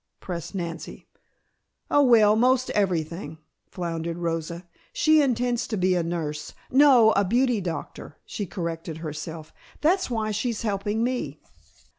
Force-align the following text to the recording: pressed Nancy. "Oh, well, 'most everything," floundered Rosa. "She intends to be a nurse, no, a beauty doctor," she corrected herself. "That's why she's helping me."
pressed 0.19 0.55
Nancy. 0.55 1.05
"Oh, 1.91 2.01
well, 2.01 2.35
'most 2.35 2.71
everything," 2.71 3.37
floundered 3.69 4.17
Rosa. 4.17 4.67
"She 4.91 5.21
intends 5.21 5.67
to 5.67 5.77
be 5.77 5.93
a 5.93 6.01
nurse, 6.01 6.53
no, 6.71 7.11
a 7.11 7.23
beauty 7.23 7.61
doctor," 7.61 8.17
she 8.25 8.47
corrected 8.47 8.97
herself. 9.05 9.53
"That's 9.81 10.09
why 10.09 10.31
she's 10.31 10.63
helping 10.63 11.03
me." 11.03 11.39